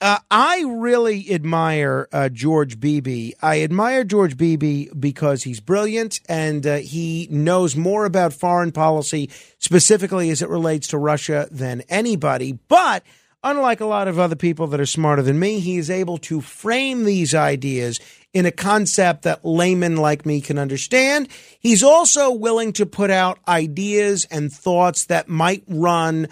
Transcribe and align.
Uh, 0.00 0.18
I 0.30 0.64
really 0.66 1.30
admire 1.30 2.08
uh, 2.10 2.30
George 2.30 2.80
Beebe. 2.80 3.32
I 3.42 3.62
admire 3.62 4.02
George 4.02 4.34
Beebe 4.34 4.88
because 4.98 5.42
he's 5.42 5.60
brilliant 5.60 6.20
and 6.26 6.66
uh, 6.66 6.76
he 6.76 7.28
knows 7.30 7.76
more 7.76 8.06
about 8.06 8.32
foreign 8.32 8.72
policy, 8.72 9.28
specifically 9.58 10.30
as 10.30 10.40
it 10.40 10.48
relates 10.48 10.88
to 10.88 10.98
Russia, 10.98 11.48
than 11.50 11.82
anybody. 11.90 12.52
But 12.68 13.02
unlike 13.44 13.82
a 13.82 13.86
lot 13.86 14.08
of 14.08 14.18
other 14.18 14.36
people 14.36 14.68
that 14.68 14.80
are 14.80 14.86
smarter 14.86 15.20
than 15.20 15.38
me, 15.38 15.60
he 15.60 15.76
is 15.76 15.90
able 15.90 16.16
to 16.18 16.40
frame 16.40 17.04
these 17.04 17.34
ideas 17.34 18.00
in 18.32 18.46
a 18.46 18.52
concept 18.52 19.22
that 19.24 19.44
laymen 19.44 19.96
like 19.96 20.24
me 20.24 20.40
can 20.40 20.58
understand. 20.58 21.28
He's 21.58 21.82
also 21.82 22.30
willing 22.30 22.72
to 22.74 22.86
put 22.86 23.10
out 23.10 23.38
ideas 23.46 24.26
and 24.30 24.50
thoughts 24.50 25.04
that 25.06 25.28
might 25.28 25.62
run 25.68 26.28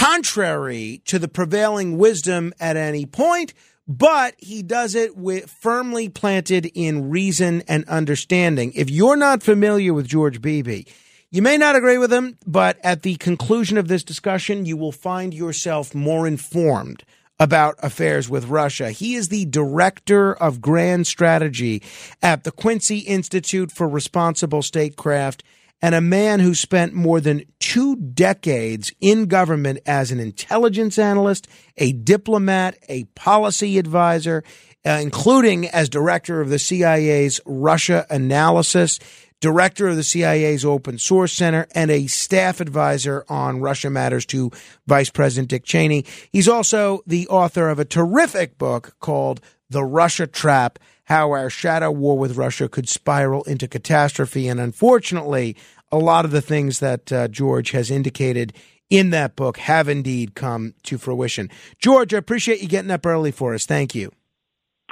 contrary 0.00 1.02
to 1.04 1.18
the 1.18 1.28
prevailing 1.28 1.98
wisdom 1.98 2.54
at 2.58 2.74
any 2.74 3.04
point, 3.04 3.52
but 3.86 4.34
he 4.38 4.62
does 4.62 4.94
it 4.94 5.14
with 5.14 5.50
firmly 5.50 6.08
planted 6.08 6.64
in 6.74 7.10
reason 7.10 7.62
and 7.68 7.86
understanding. 7.86 8.72
If 8.74 8.88
you're 8.88 9.18
not 9.18 9.42
familiar 9.42 9.92
with 9.92 10.08
George 10.08 10.40
Beebe, 10.40 10.84
you 11.30 11.42
may 11.42 11.58
not 11.58 11.76
agree 11.76 11.98
with 11.98 12.10
him, 12.10 12.38
but 12.46 12.78
at 12.82 13.02
the 13.02 13.16
conclusion 13.16 13.76
of 13.76 13.88
this 13.88 14.02
discussion, 14.02 14.64
you 14.64 14.78
will 14.78 14.90
find 14.90 15.34
yourself 15.34 15.94
more 15.94 16.26
informed 16.26 17.04
about 17.38 17.74
affairs 17.82 18.26
with 18.26 18.46
Russia. 18.46 18.92
He 18.92 19.16
is 19.16 19.28
the 19.28 19.44
director 19.44 20.32
of 20.32 20.62
grand 20.62 21.08
strategy 21.08 21.82
at 22.22 22.44
the 22.44 22.52
Quincy 22.52 23.00
Institute 23.00 23.70
for 23.70 23.86
Responsible 23.86 24.62
Statecraft 24.62 25.42
and 25.82 25.94
a 25.94 26.00
man 26.00 26.40
who 26.40 26.54
spent 26.54 26.92
more 26.92 27.20
than 27.20 27.44
two 27.58 27.96
decades 27.96 28.92
in 29.00 29.26
government 29.26 29.80
as 29.86 30.10
an 30.10 30.20
intelligence 30.20 30.98
analyst, 30.98 31.48
a 31.76 31.92
diplomat, 31.92 32.76
a 32.88 33.04
policy 33.14 33.78
advisor, 33.78 34.44
uh, 34.84 34.98
including 35.02 35.68
as 35.68 35.88
director 35.88 36.40
of 36.40 36.48
the 36.48 36.58
CIA's 36.58 37.40
Russia 37.44 38.06
analysis, 38.10 38.98
director 39.40 39.88
of 39.88 39.96
the 39.96 40.02
CIA's 40.02 40.64
Open 40.64 40.98
Source 40.98 41.32
Center, 41.32 41.66
and 41.74 41.90
a 41.90 42.06
staff 42.06 42.60
advisor 42.60 43.24
on 43.28 43.60
Russia 43.60 43.88
Matters 43.88 44.26
to 44.26 44.50
Vice 44.86 45.10
President 45.10 45.48
Dick 45.48 45.64
Cheney. 45.64 46.04
He's 46.30 46.48
also 46.48 47.00
the 47.06 47.26
author 47.28 47.68
of 47.68 47.78
a 47.78 47.84
terrific 47.84 48.58
book 48.58 48.96
called 49.00 49.40
The 49.70 49.84
Russia 49.84 50.26
Trap 50.26 50.78
how 51.10 51.32
our 51.32 51.50
shadow 51.50 51.90
war 51.90 52.16
with 52.16 52.36
Russia 52.36 52.68
could 52.68 52.88
spiral 52.88 53.42
into 53.42 53.66
catastrophe. 53.66 54.46
And 54.46 54.60
unfortunately, 54.60 55.56
a 55.90 55.98
lot 55.98 56.24
of 56.24 56.30
the 56.30 56.40
things 56.40 56.78
that 56.78 57.12
uh, 57.12 57.26
George 57.26 57.72
has 57.72 57.90
indicated 57.90 58.52
in 58.90 59.10
that 59.10 59.34
book 59.34 59.56
have 59.58 59.88
indeed 59.88 60.36
come 60.36 60.72
to 60.84 60.98
fruition. 60.98 61.50
George, 61.80 62.14
I 62.14 62.18
appreciate 62.18 62.62
you 62.62 62.68
getting 62.68 62.92
up 62.92 63.04
early 63.04 63.32
for 63.32 63.54
us. 63.54 63.66
Thank 63.66 63.92
you. 63.92 64.12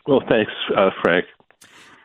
Well, 0.08 0.22
thanks, 0.28 0.50
uh, 0.76 0.90
Frank. 1.02 1.24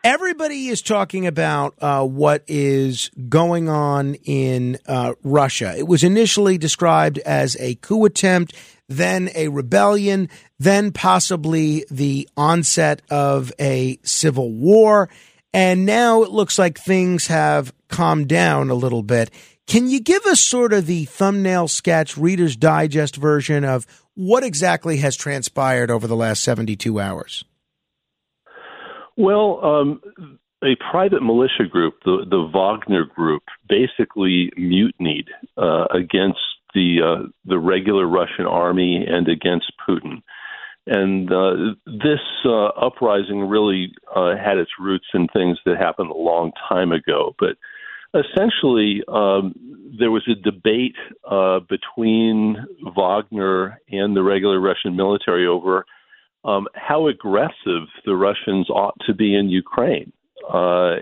Everybody 0.03 0.67
is 0.67 0.83
talking 0.83 1.25
about 1.25 1.73
uh, 1.81 2.05
what 2.05 2.43
is 2.47 3.09
going 3.29 3.67
on 3.67 4.15
in 4.25 4.77
uh, 4.85 5.13
Russia. 5.23 5.73
It 5.75 5.87
was 5.87 6.03
initially 6.03 6.59
described 6.59 7.17
as 7.19 7.57
a 7.59 7.75
coup 7.75 8.05
attempt 8.05 8.53
then 8.97 9.29
a 9.35 9.47
rebellion, 9.47 10.29
then 10.63 10.91
possibly 10.91 11.85
the 11.89 12.27
onset 12.37 13.01
of 13.09 13.51
a 13.59 13.99
civil 14.03 14.51
war. 14.51 15.09
And 15.53 15.85
now 15.85 16.23
it 16.23 16.31
looks 16.31 16.57
like 16.57 16.77
things 16.77 17.27
have 17.27 17.73
calmed 17.89 18.27
down 18.27 18.69
a 18.69 18.73
little 18.73 19.03
bit. 19.03 19.29
Can 19.67 19.87
you 19.87 19.99
give 19.99 20.25
us 20.25 20.41
sort 20.41 20.73
of 20.73 20.87
the 20.87 21.05
thumbnail 21.05 21.67
sketch, 21.67 22.17
Reader's 22.17 22.55
Digest 22.55 23.15
version 23.15 23.63
of 23.63 23.85
what 24.15 24.43
exactly 24.43 24.97
has 24.97 25.15
transpired 25.15 25.89
over 25.89 26.07
the 26.07 26.15
last 26.15 26.43
72 26.43 26.99
hours? 26.99 27.45
Well, 29.15 29.63
um, 29.63 30.01
a 30.63 30.75
private 30.91 31.21
militia 31.21 31.65
group, 31.69 31.95
the, 32.03 32.25
the 32.29 32.49
Wagner 32.53 33.05
Group, 33.05 33.43
basically 33.67 34.51
mutinied 34.57 35.27
uh, 35.57 35.85
against 35.93 36.39
the 36.73 36.97
uh, 37.03 37.27
the 37.45 37.59
regular 37.59 38.07
Russian 38.07 38.45
army 38.47 39.05
and 39.07 39.27
against 39.27 39.71
Putin. 39.87 40.23
And 40.85 41.31
uh, 41.31 41.75
this 41.85 42.19
uh, 42.45 42.65
uprising 42.67 43.47
really 43.47 43.93
uh, 44.13 44.35
had 44.35 44.57
its 44.57 44.71
roots 44.79 45.05
in 45.13 45.27
things 45.29 45.57
that 45.65 45.77
happened 45.77 46.11
a 46.11 46.17
long 46.17 46.51
time 46.67 46.91
ago. 46.91 47.35
But 47.39 47.55
essentially, 48.13 49.01
um, 49.07 49.53
there 49.97 50.11
was 50.11 50.27
a 50.27 50.35
debate 50.35 50.95
uh, 51.29 51.59
between 51.61 52.57
Wagner 52.95 53.79
and 53.89 54.15
the 54.15 54.23
regular 54.23 54.59
Russian 54.59 54.95
military 54.95 55.47
over 55.47 55.85
um, 56.45 56.67
how 56.75 57.07
aggressive 57.07 57.87
the 58.05 58.15
Russians 58.15 58.69
ought 58.69 58.95
to 59.05 59.13
be 59.13 59.35
in 59.35 59.49
Ukraine. 59.49 60.11
Uh, 60.51 60.95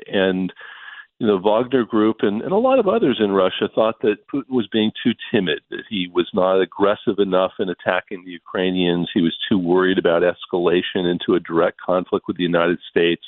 and 1.22 1.30
the 1.30 1.38
Wagner 1.38 1.86
Group 1.86 2.18
and, 2.22 2.42
and 2.42 2.52
a 2.52 2.58
lot 2.58 2.80
of 2.80 2.88
others 2.88 3.20
in 3.24 3.32
Russia 3.32 3.70
thought 3.76 4.02
that 4.02 4.28
Putin 4.34 4.50
was 4.50 4.68
being 4.72 4.92
too 5.04 5.12
timid, 5.32 5.60
that 5.70 5.84
he 5.88 6.10
was 6.12 6.28
not 6.34 6.60
aggressive 6.60 7.20
enough 7.20 7.52
in 7.60 7.70
attacking 7.70 8.26
the 8.26 8.32
Ukrainians. 8.32 9.08
He 9.14 9.22
was 9.22 9.38
too 9.48 9.60
worried 9.60 10.00
about 10.00 10.24
escalation 10.24 11.06
into 11.06 11.36
a 11.36 11.40
direct 11.40 11.80
conflict 11.80 12.26
with 12.28 12.38
the 12.38 12.44
United 12.44 12.80
States, 12.90 13.22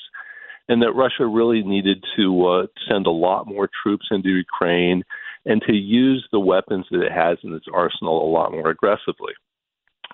and 0.68 0.82
that 0.82 0.94
Russia 0.94 1.28
really 1.28 1.62
needed 1.62 2.04
to 2.18 2.48
uh, 2.48 2.66
send 2.90 3.06
a 3.06 3.12
lot 3.12 3.46
more 3.46 3.70
troops 3.84 4.08
into 4.10 4.30
Ukraine 4.30 5.04
and 5.46 5.62
to 5.68 5.74
use 5.74 6.28
the 6.32 6.40
weapons 6.40 6.88
that 6.90 7.04
it 7.04 7.12
has 7.12 7.38
in 7.44 7.54
its 7.54 7.68
arsenal 7.72 8.28
a 8.28 8.34
lot 8.34 8.52
more 8.52 8.72
aggressively. 8.72 9.34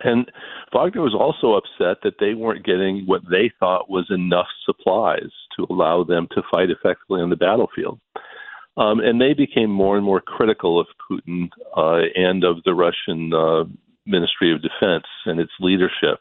And 0.03 0.31
Wagner 0.73 1.01
was 1.01 1.15
also 1.15 1.55
upset 1.55 1.97
that 2.03 2.19
they 2.19 2.33
weren't 2.33 2.65
getting 2.65 3.03
what 3.05 3.21
they 3.29 3.51
thought 3.59 3.89
was 3.89 4.07
enough 4.09 4.47
supplies 4.65 5.29
to 5.57 5.67
allow 5.69 6.03
them 6.03 6.27
to 6.31 6.41
fight 6.51 6.69
effectively 6.69 7.21
on 7.21 7.29
the 7.29 7.35
battlefield. 7.35 7.99
Um, 8.77 8.99
and 9.01 9.19
they 9.19 9.33
became 9.33 9.69
more 9.69 9.97
and 9.97 10.05
more 10.05 10.21
critical 10.21 10.79
of 10.79 10.87
Putin 11.09 11.49
uh, 11.75 12.07
and 12.15 12.43
of 12.43 12.63
the 12.63 12.73
Russian 12.73 13.33
uh, 13.33 13.65
Ministry 14.05 14.53
of 14.53 14.61
Defense 14.61 15.05
and 15.25 15.39
its 15.39 15.51
leadership. 15.59 16.19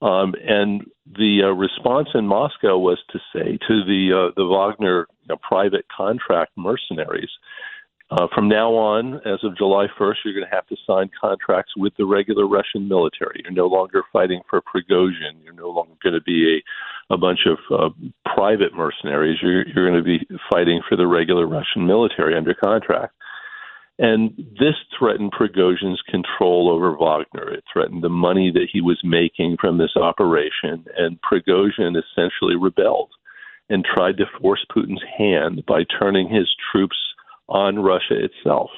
Um, 0.00 0.34
and 0.42 0.84
the 1.06 1.42
uh, 1.44 1.48
response 1.50 2.08
in 2.14 2.26
Moscow 2.26 2.76
was 2.78 2.98
to 3.12 3.20
say 3.32 3.58
to 3.68 3.84
the 3.84 4.10
uh, 4.12 4.32
the 4.36 4.46
Wagner 4.46 5.06
you 5.22 5.28
know, 5.28 5.36
private 5.36 5.84
contract 5.96 6.52
mercenaries 6.56 7.30
uh, 8.12 8.26
from 8.34 8.46
now 8.46 8.72
on, 8.72 9.14
as 9.24 9.42
of 9.42 9.56
July 9.56 9.86
1st, 9.98 10.16
you're 10.22 10.34
going 10.34 10.46
to 10.46 10.54
have 10.54 10.66
to 10.66 10.76
sign 10.86 11.08
contracts 11.18 11.72
with 11.78 11.94
the 11.96 12.04
regular 12.04 12.46
Russian 12.46 12.86
military. 12.86 13.40
You're 13.42 13.52
no 13.52 13.68
longer 13.68 14.02
fighting 14.12 14.42
for 14.50 14.60
Prigozhin. 14.60 15.42
You're 15.42 15.54
no 15.54 15.70
longer 15.70 15.94
going 16.02 16.14
to 16.14 16.20
be 16.20 16.60
a, 17.10 17.14
a 17.14 17.16
bunch 17.16 17.40
of 17.46 17.58
uh, 17.72 17.88
private 18.34 18.74
mercenaries. 18.74 19.38
You're, 19.40 19.66
you're 19.66 19.88
going 19.88 20.04
to 20.04 20.04
be 20.04 20.26
fighting 20.50 20.82
for 20.86 20.96
the 20.96 21.06
regular 21.06 21.46
Russian 21.46 21.86
military 21.86 22.36
under 22.36 22.52
contract. 22.52 23.14
And 23.98 24.36
this 24.60 24.76
threatened 24.98 25.32
Prigozhin's 25.32 26.02
control 26.10 26.70
over 26.70 26.92
Wagner. 26.92 27.50
It 27.50 27.64
threatened 27.72 28.04
the 28.04 28.10
money 28.10 28.50
that 28.52 28.68
he 28.70 28.82
was 28.82 29.00
making 29.02 29.56
from 29.58 29.78
this 29.78 29.96
operation. 29.96 30.84
And 30.98 31.18
Prigozhin 31.22 31.96
essentially 31.96 32.56
rebelled 32.60 33.10
and 33.70 33.86
tried 33.86 34.18
to 34.18 34.26
force 34.38 34.66
Putin's 34.70 35.02
hand 35.16 35.64
by 35.66 35.84
turning 35.98 36.28
his 36.28 36.54
troops 36.70 36.96
on 37.52 37.78
Russia 37.78 38.16
itself. 38.24 38.70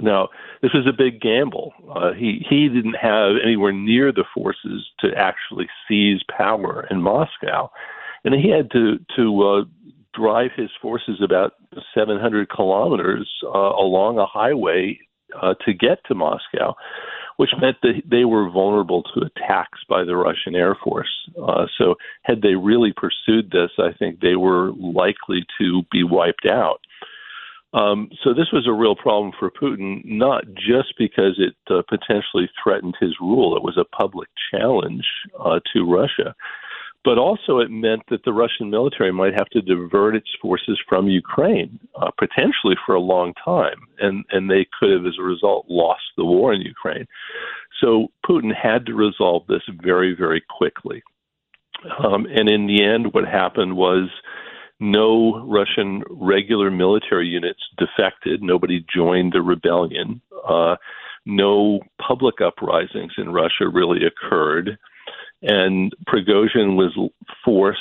Now, 0.00 0.28
this 0.62 0.72
was 0.72 0.86
a 0.86 0.96
big 0.96 1.20
gamble. 1.20 1.72
Uh, 1.94 2.12
he 2.12 2.44
he 2.48 2.68
didn't 2.68 2.96
have 3.00 3.32
anywhere 3.44 3.72
near 3.72 4.10
the 4.10 4.24
forces 4.34 4.88
to 5.00 5.08
actually 5.16 5.68
seize 5.86 6.20
power 6.36 6.86
in 6.90 7.02
Moscow, 7.02 7.70
and 8.24 8.34
he 8.34 8.48
had 8.48 8.70
to 8.70 8.98
to 9.16 9.42
uh, 9.42 9.64
drive 10.14 10.50
his 10.56 10.70
forces 10.80 11.20
about 11.22 11.52
700 11.94 12.48
kilometers 12.48 13.30
uh, 13.44 13.48
along 13.48 14.18
a 14.18 14.26
highway 14.26 14.98
uh, 15.40 15.54
to 15.64 15.72
get 15.72 15.98
to 16.06 16.14
Moscow, 16.14 16.74
which 17.36 17.50
meant 17.60 17.76
that 17.82 18.02
they 18.10 18.24
were 18.24 18.50
vulnerable 18.50 19.02
to 19.02 19.20
attacks 19.20 19.80
by 19.88 20.04
the 20.04 20.16
Russian 20.16 20.54
Air 20.54 20.76
Force. 20.82 21.28
Uh, 21.40 21.66
so, 21.78 21.94
had 22.22 22.42
they 22.42 22.54
really 22.54 22.92
pursued 22.92 23.50
this, 23.50 23.70
I 23.78 23.92
think 23.98 24.20
they 24.20 24.36
were 24.36 24.72
likely 24.72 25.44
to 25.58 25.82
be 25.90 26.02
wiped 26.02 26.46
out. 26.46 26.80
Um, 27.74 28.10
so 28.22 28.34
this 28.34 28.52
was 28.52 28.66
a 28.66 28.72
real 28.72 28.94
problem 28.94 29.32
for 29.38 29.50
Putin, 29.50 30.02
not 30.04 30.44
just 30.54 30.94
because 30.98 31.38
it 31.38 31.56
uh, 31.70 31.82
potentially 31.88 32.50
threatened 32.62 32.96
his 33.00 33.14
rule. 33.20 33.56
It 33.56 33.62
was 33.62 33.78
a 33.78 33.96
public 33.96 34.28
challenge 34.50 35.06
uh, 35.40 35.60
to 35.72 35.90
Russia. 35.90 36.34
But 37.04 37.18
also, 37.18 37.58
it 37.58 37.70
meant 37.70 38.02
that 38.10 38.24
the 38.24 38.32
Russian 38.32 38.70
military 38.70 39.12
might 39.12 39.32
have 39.32 39.48
to 39.50 39.60
divert 39.60 40.14
its 40.14 40.30
forces 40.40 40.78
from 40.88 41.08
Ukraine, 41.08 41.80
uh, 41.96 42.10
potentially 42.16 42.76
for 42.86 42.94
a 42.94 43.00
long 43.00 43.34
time, 43.44 43.80
and 43.98 44.24
and 44.30 44.48
they 44.48 44.68
could 44.78 44.92
have, 44.92 45.06
as 45.06 45.18
a 45.18 45.22
result, 45.22 45.66
lost 45.68 46.02
the 46.16 46.24
war 46.24 46.52
in 46.52 46.60
Ukraine. 46.60 47.06
So 47.80 48.12
Putin 48.24 48.52
had 48.54 48.86
to 48.86 48.94
resolve 48.94 49.42
this 49.48 49.62
very, 49.82 50.14
very 50.14 50.42
quickly. 50.48 51.02
Um, 51.98 52.26
and 52.26 52.48
in 52.48 52.68
the 52.68 52.84
end, 52.84 53.12
what 53.12 53.26
happened 53.26 53.76
was 53.76 54.08
no 54.82 55.46
Russian 55.46 56.02
regular 56.10 56.70
military 56.70 57.28
units 57.28 57.60
defected. 57.78 58.42
Nobody 58.42 58.84
joined 58.94 59.32
the 59.32 59.40
rebellion. 59.40 60.20
Uh, 60.46 60.76
no 61.24 61.80
public 62.04 62.40
uprisings 62.40 63.12
in 63.16 63.30
Russia 63.30 63.68
really 63.72 64.00
occurred. 64.04 64.76
And 65.40 65.94
Prigozhin 66.08 66.76
was 66.76 66.96
forced 67.44 67.80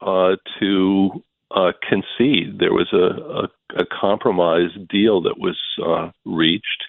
uh, 0.00 0.36
to 0.58 1.22
uh, 1.52 1.72
concede. 1.88 2.58
There 2.58 2.72
was 2.72 2.88
a, 2.92 3.44
a, 3.76 3.82
a 3.82 3.86
compromise 3.86 4.70
deal 4.88 5.22
that 5.22 5.38
was 5.38 5.56
uh, 5.84 6.10
reached 6.24 6.82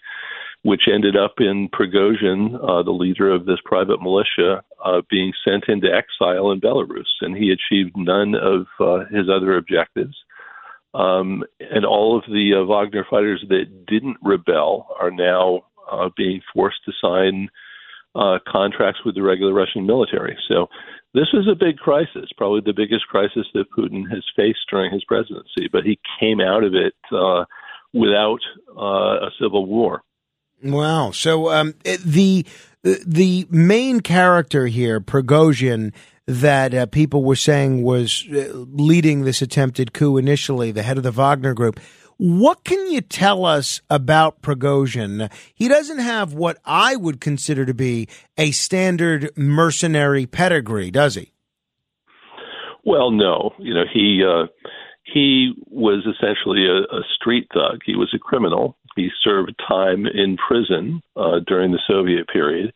which 0.63 0.83
ended 0.91 1.17
up 1.17 1.35
in 1.39 1.69
Prigozhin, 1.69 2.55
uh, 2.55 2.83
the 2.83 2.91
leader 2.91 3.31
of 3.31 3.45
this 3.45 3.57
private 3.65 4.01
militia, 4.01 4.63
uh, 4.83 5.01
being 5.09 5.33
sent 5.45 5.65
into 5.67 5.87
exile 5.87 6.51
in 6.51 6.61
Belarus, 6.61 7.09
and 7.21 7.35
he 7.35 7.51
achieved 7.51 7.95
none 7.95 8.35
of 8.35 8.67
uh, 8.79 9.05
his 9.09 9.27
other 9.29 9.57
objectives. 9.57 10.15
Um, 10.93 11.43
and 11.59 11.85
all 11.85 12.17
of 12.17 12.25
the 12.27 12.53
uh, 12.53 12.65
Wagner 12.65 13.05
fighters 13.09 13.43
that 13.49 13.85
didn't 13.87 14.17
rebel 14.21 14.87
are 14.99 15.09
now 15.09 15.61
uh, 15.91 16.09
being 16.15 16.41
forced 16.53 16.83
to 16.85 16.91
sign 17.01 17.49
uh, 18.13 18.39
contracts 18.47 18.99
with 19.05 19.15
the 19.15 19.23
regular 19.23 19.53
Russian 19.53 19.87
military. 19.87 20.37
So 20.47 20.67
this 21.13 21.29
was 21.33 21.47
a 21.49 21.55
big 21.55 21.77
crisis, 21.77 22.29
probably 22.37 22.61
the 22.63 22.73
biggest 22.73 23.07
crisis 23.07 23.47
that 23.53 23.71
Putin 23.75 24.03
has 24.11 24.23
faced 24.35 24.59
during 24.69 24.93
his 24.93 25.03
presidency. 25.05 25.69
But 25.71 25.85
he 25.85 25.97
came 26.19 26.41
out 26.41 26.63
of 26.63 26.73
it 26.73 26.93
without 27.93 28.39
a 28.77 29.29
civil 29.39 29.65
war. 29.65 30.03
Wow. 30.63 31.11
So 31.11 31.51
um, 31.51 31.73
the 31.83 32.45
the 32.83 33.47
main 33.49 34.01
character 34.01 34.67
here, 34.67 34.99
Prigozhin, 34.99 35.93
that 36.27 36.73
uh, 36.73 36.85
people 36.87 37.23
were 37.23 37.35
saying 37.35 37.83
was 37.83 38.25
uh, 38.31 38.51
leading 38.53 39.23
this 39.23 39.41
attempted 39.41 39.93
coup 39.93 40.17
initially, 40.17 40.71
the 40.71 40.83
head 40.83 40.97
of 40.97 41.03
the 41.03 41.11
Wagner 41.11 41.53
Group. 41.53 41.79
What 42.17 42.63
can 42.63 42.91
you 42.91 43.01
tell 43.01 43.45
us 43.45 43.81
about 43.89 44.43
Prigozhin? 44.43 45.31
He 45.55 45.67
doesn't 45.67 45.99
have 45.99 46.33
what 46.33 46.59
I 46.63 46.95
would 46.95 47.19
consider 47.19 47.65
to 47.65 47.73
be 47.73 48.07
a 48.37 48.51
standard 48.51 49.31
mercenary 49.35 50.27
pedigree, 50.27 50.91
does 50.91 51.15
he? 51.15 51.33
Well, 52.83 53.09
no. 53.11 53.53
You 53.57 53.73
know, 53.73 53.85
he 53.91 54.23
uh, 54.23 54.47
he 55.03 55.53
was 55.67 56.05
essentially 56.05 56.67
a, 56.67 56.95
a 56.95 57.01
street 57.15 57.47
thug. 57.53 57.81
He 57.85 57.95
was 57.95 58.11
a 58.13 58.19
criminal 58.19 58.77
he 58.95 59.09
served 59.23 59.53
time 59.67 60.05
in 60.05 60.37
prison 60.37 61.01
uh, 61.15 61.39
during 61.45 61.71
the 61.71 61.79
Soviet 61.87 62.27
period. 62.27 62.73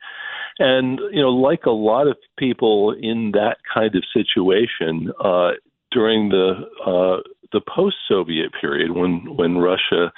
And, 0.57 0.99
you 1.11 1.21
know, 1.21 1.29
like 1.29 1.65
a 1.65 1.71
lot 1.71 2.07
of 2.07 2.17
people 2.37 2.95
in 2.97 3.31
that 3.33 3.57
kind 3.73 3.93
of 3.95 4.03
situation, 4.13 5.11
uh, 5.23 5.51
during 5.91 6.29
the 6.29 6.53
uh, 6.85 7.21
the 7.51 7.61
post-Soviet 7.61 8.51
period, 8.59 8.91
when 8.91 9.35
when 9.35 9.57
Russia 9.57 10.11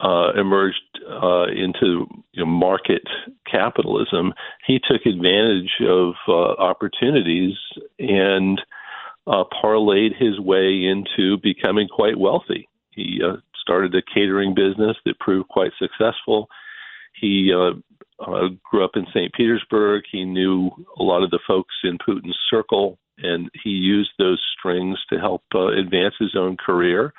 uh, 0.00 0.32
emerged 0.36 0.82
uh, 1.08 1.46
into 1.46 2.06
you 2.32 2.44
know, 2.44 2.46
market 2.46 3.02
capitalism, 3.50 4.32
he 4.66 4.78
took 4.78 5.06
advantage 5.06 5.72
of 5.88 6.14
uh, 6.28 6.52
opportunities 6.60 7.54
and 7.98 8.60
uh, 9.26 9.44
parlayed 9.62 10.16
his 10.18 10.38
way 10.40 10.84
into 10.84 11.36
becoming 11.42 11.88
quite 11.88 12.18
wealthy. 12.18 12.68
He 12.90 13.20
uh, 13.24 13.36
started 13.62 13.94
a 13.94 14.02
catering 14.14 14.54
business 14.54 14.96
that 15.06 15.18
proved 15.20 15.48
quite 15.48 15.72
successful. 15.78 16.48
He 17.18 17.52
uh, 17.54 17.72
uh, 18.22 18.48
grew 18.64 18.84
up 18.84 18.92
in 18.94 19.06
St. 19.14 19.32
Petersburg. 19.32 20.02
He 20.10 20.24
knew 20.24 20.70
a 20.98 21.02
lot 21.02 21.22
of 21.22 21.30
the 21.30 21.40
folks 21.46 21.74
in 21.84 21.98
Putin's 21.98 22.38
circle, 22.50 22.98
and 23.18 23.50
he 23.62 23.70
used 23.70 24.10
those 24.18 24.42
strings 24.58 24.98
to 25.10 25.18
help 25.18 25.42
uh, 25.54 25.68
advance 25.68 26.14
his 26.18 26.34
own 26.36 26.56
career. 26.56 27.12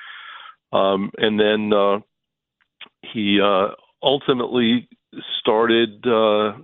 Um, 0.71 1.11
and 1.17 1.39
then 1.39 1.71
uh, 1.71 1.99
he 3.13 3.39
uh, 3.41 3.69
ultimately 4.01 4.89
started 5.39 6.05
uh, 6.05 6.57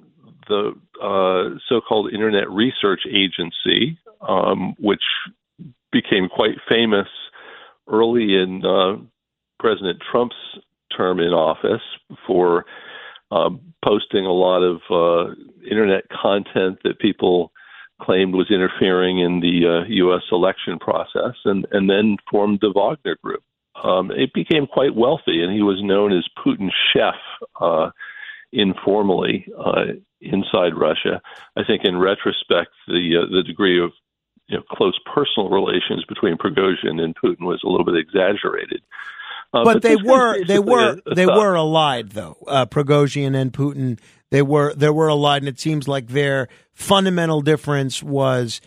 the 0.48 0.74
uh, 1.02 1.58
so-called 1.68 2.12
Internet 2.14 2.50
Research 2.50 3.02
Agency, 3.08 3.98
um, 4.28 4.76
which 4.80 5.04
became 5.92 6.28
quite 6.28 6.56
famous 6.68 7.08
early 7.88 8.36
in 8.36 8.64
uh, 8.66 8.98
President 9.60 10.00
Trump's 10.12 10.36
term 10.96 11.20
in 11.20 11.30
office 11.30 11.82
for 12.26 12.66
um, 13.32 13.62
posting 13.84 14.26
a 14.26 14.32
lot 14.32 14.64
of 14.64 14.82
uh, 14.90 15.34
internet 15.70 16.04
content 16.10 16.80
that 16.84 17.00
people 17.00 17.52
claimed 18.02 18.34
was 18.34 18.50
interfering 18.50 19.20
in 19.20 19.40
the 19.42 19.84
uh, 19.84 19.88
U.S. 19.88 20.24
election 20.32 20.80
process, 20.80 21.36
and, 21.46 21.68
and 21.72 21.90
then 21.90 22.18
formed 22.32 22.60
the 22.62 22.72
Wagner 22.74 23.18
Group. 23.22 23.44
Um, 23.84 24.12
it 24.12 24.34
became 24.34 24.68
quite 24.68 24.96
wealthy, 24.96 25.44
and 25.44 25.54
he 25.54 25.62
was 25.62 25.82
known 25.84 26.18
as 26.18 26.26
Putin's 26.38 26.74
chef 26.94 27.16
uh, 27.62 27.92
informally 28.52 29.46
uh, 29.58 29.94
inside 30.22 30.76
Russia. 30.76 31.22
I 31.56 31.64
think, 31.64 31.84
in 31.86 31.98
retrospect, 31.98 32.72
the 32.88 33.24
uh, 33.24 33.32
the 33.32 33.44
degree 33.44 33.82
of 33.82 33.92
you 34.48 34.58
know, 34.58 34.64
close 34.72 35.00
personal 35.14 35.50
relations 35.50 36.04
between 36.10 36.38
Prigozhin 36.38 37.00
and 37.00 37.16
Putin 37.16 37.42
was 37.46 37.62
a 37.64 37.70
little 37.70 37.86
bit 37.86 37.96
exaggerated. 37.96 38.82
Uh, 39.52 39.64
but, 39.64 39.74
but, 39.76 39.82
they 39.82 39.96
were 39.96 40.46
they 40.46 40.60
were 40.60 41.00
a, 41.06 41.12
a 41.12 41.16
they 41.16 41.26
were 41.26 41.56
allied 41.56 42.12
though. 42.12 42.38
Uh, 42.48 42.66
Prigozhin 42.66 43.36
and 43.36 43.52
Putin 43.52 44.00
they 44.30 44.42
were 44.42 44.74
they 44.76 44.90
were 44.90 45.10
allied, 45.10 45.42
and 45.42 45.50
it 45.50 45.60
seems 45.60 45.88
like 45.88 46.08
their 46.08 46.48
fundamental 46.74 47.42
difference 47.42 48.04
was 48.04 48.62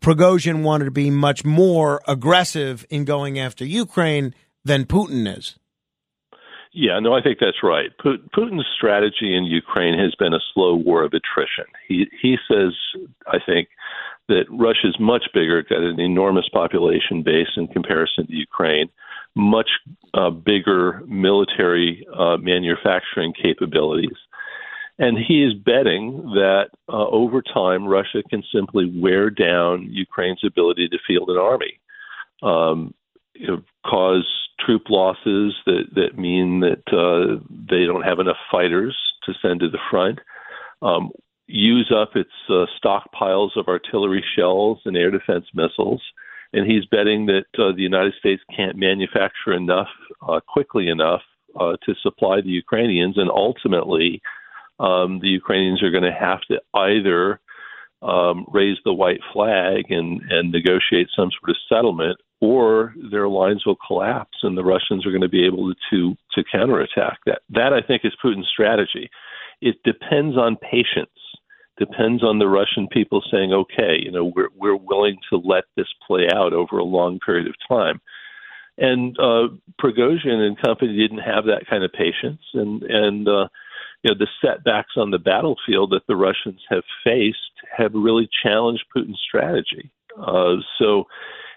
Prigozhin 0.00 0.62
wanted 0.62 0.84
to 0.86 0.90
be 0.90 1.10
much 1.10 1.44
more 1.44 2.02
aggressive 2.06 2.86
in 2.88 3.04
going 3.04 3.38
after 3.38 3.64
Ukraine 3.64 4.34
than 4.64 4.84
Putin 4.84 5.36
is. 5.36 5.58
Yeah, 6.72 7.00
no, 7.00 7.12
I 7.12 7.20
think 7.20 7.38
that's 7.38 7.62
right. 7.62 7.90
Putin's 8.02 8.66
strategy 8.74 9.36
in 9.36 9.44
Ukraine 9.44 9.98
has 9.98 10.14
been 10.14 10.32
a 10.32 10.40
slow 10.54 10.74
war 10.74 11.02
of 11.02 11.12
attrition. 11.12 11.66
He 11.86 12.06
he 12.22 12.36
says, 12.50 12.72
I 13.26 13.38
think, 13.44 13.68
that 14.28 14.44
Russia's 14.48 14.96
much 14.98 15.24
bigger, 15.34 15.62
got 15.62 15.82
an 15.82 16.00
enormous 16.00 16.48
population 16.48 17.22
base 17.22 17.48
in 17.56 17.66
comparison 17.66 18.26
to 18.26 18.34
Ukraine 18.34 18.88
much 19.34 19.70
uh, 20.14 20.30
bigger 20.30 21.02
military 21.06 22.06
uh, 22.16 22.36
manufacturing 22.36 23.32
capabilities. 23.40 24.16
And 24.98 25.16
he 25.18 25.42
is 25.42 25.54
betting 25.54 26.22
that 26.34 26.66
uh, 26.88 27.06
over 27.08 27.42
time, 27.42 27.86
Russia 27.86 28.22
can 28.28 28.42
simply 28.54 28.92
wear 28.94 29.30
down 29.30 29.88
Ukraine's 29.90 30.44
ability 30.46 30.88
to 30.88 30.98
field 31.06 31.30
an 31.30 31.38
army, 31.38 31.80
um, 32.42 32.94
you 33.34 33.46
know, 33.46 33.62
cause 33.86 34.26
troop 34.60 34.82
losses 34.90 35.54
that, 35.66 35.84
that 35.94 36.18
mean 36.18 36.60
that 36.60 36.82
uh, 36.92 37.42
they 37.50 37.84
don't 37.84 38.02
have 38.02 38.20
enough 38.20 38.36
fighters 38.50 38.96
to 39.24 39.32
send 39.40 39.60
to 39.60 39.70
the 39.70 39.78
front, 39.90 40.18
um, 40.82 41.10
use 41.46 41.92
up 41.94 42.14
its 42.14 42.30
uh, 42.48 42.66
stockpiles 42.82 43.56
of 43.56 43.68
artillery 43.68 44.24
shells 44.36 44.78
and 44.84 44.96
air 44.96 45.10
defense 45.10 45.46
missiles 45.54 46.02
and 46.52 46.70
he's 46.70 46.84
betting 46.86 47.26
that 47.26 47.46
uh, 47.58 47.72
the 47.74 47.82
United 47.82 48.14
States 48.18 48.42
can't 48.54 48.76
manufacture 48.76 49.52
enough 49.52 49.88
uh, 50.28 50.40
quickly 50.46 50.88
enough 50.88 51.22
uh, 51.58 51.76
to 51.84 51.94
supply 52.02 52.40
the 52.40 52.48
Ukrainians, 52.48 53.16
and 53.18 53.30
ultimately, 53.30 54.20
um, 54.78 55.20
the 55.20 55.28
Ukrainians 55.28 55.82
are 55.82 55.90
going 55.90 56.02
to 56.02 56.12
have 56.12 56.40
to 56.50 56.60
either 56.74 57.40
um, 58.02 58.46
raise 58.52 58.78
the 58.84 58.92
white 58.92 59.20
flag 59.32 59.90
and, 59.90 60.20
and 60.30 60.50
negotiate 60.50 61.08
some 61.14 61.30
sort 61.40 61.50
of 61.50 61.56
settlement, 61.68 62.18
or 62.40 62.94
their 63.10 63.28
lines 63.28 63.64
will 63.64 63.76
collapse, 63.86 64.38
and 64.42 64.56
the 64.56 64.64
Russians 64.64 65.06
are 65.06 65.10
going 65.10 65.22
to 65.22 65.28
be 65.28 65.46
able 65.46 65.72
to 65.90 66.14
to 66.34 66.44
counterattack. 66.50 67.18
That 67.26 67.42
that 67.50 67.72
I 67.72 67.80
think 67.80 68.02
is 68.04 68.12
Putin's 68.22 68.48
strategy. 68.48 69.08
It 69.60 69.76
depends 69.84 70.36
on 70.36 70.56
patience 70.56 71.10
depends 71.78 72.22
on 72.22 72.38
the 72.38 72.48
Russian 72.48 72.88
people 72.88 73.22
saying, 73.30 73.52
okay, 73.52 73.96
you 74.00 74.10
know, 74.10 74.32
we're 74.34 74.50
we're 74.56 74.76
willing 74.76 75.18
to 75.30 75.36
let 75.36 75.64
this 75.76 75.88
play 76.06 76.28
out 76.32 76.52
over 76.52 76.78
a 76.78 76.84
long 76.84 77.18
period 77.24 77.46
of 77.46 77.54
time. 77.68 78.00
And 78.78 79.16
uh, 79.18 79.48
Prigozhin 79.80 80.46
and 80.46 80.60
company 80.60 80.96
didn't 80.96 81.18
have 81.18 81.44
that 81.44 81.66
kind 81.68 81.84
of 81.84 81.92
patience, 81.92 82.40
and 82.54 82.82
and 82.82 83.28
uh, 83.28 83.48
you 84.02 84.10
know 84.10 84.18
the 84.18 84.28
setbacks 84.40 84.92
on 84.96 85.10
the 85.10 85.18
battlefield 85.18 85.90
that 85.90 86.06
the 86.08 86.16
Russians 86.16 86.60
have 86.70 86.84
faced 87.04 87.38
have 87.76 87.92
really 87.94 88.28
challenged 88.42 88.84
Putin's 88.94 89.20
strategy. 89.26 89.90
Uh, 90.18 90.56
so 90.78 91.04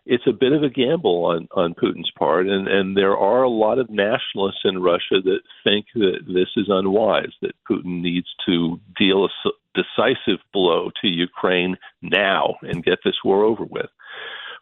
it's 0.06 0.28
a 0.28 0.34
bit 0.34 0.54
of 0.54 0.64
a 0.64 0.70
gamble 0.70 1.26
on 1.26 1.48
on 1.52 1.74
Putin's 1.74 2.12
part, 2.18 2.48
and 2.48 2.68
and 2.68 2.96
there 2.96 3.18
are 3.18 3.44
a 3.44 3.50
lot 3.50 3.80
of 3.80 3.90
nationalists 3.90 4.62
in 4.64 4.82
Russia 4.82 5.22
that 5.24 5.42
think 5.64 5.88
that 5.96 6.20
this 6.28 6.50
is 6.56 6.68
unwise, 6.70 7.34
that 7.42 7.56
Putin 7.70 8.02
needs 8.02 8.28
to 8.46 8.80
deal 8.98 9.26
a 9.26 9.50
decisive 9.74 10.40
blow 10.54 10.92
to 11.02 11.08
Ukraine 11.08 11.76
now 12.02 12.56
and 12.62 12.84
get 12.84 13.00
this 13.04 13.18
war 13.24 13.44
over 13.44 13.66
with. 13.66 13.90